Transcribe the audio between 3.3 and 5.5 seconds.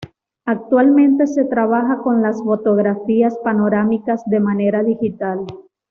panorámicas de manera digital.